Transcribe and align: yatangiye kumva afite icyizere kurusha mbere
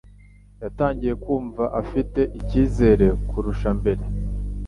yatangiye 0.63 1.13
kumva 1.23 1.63
afite 1.81 2.21
icyizere 2.39 3.05
kurusha 3.29 3.69
mbere 3.79 4.03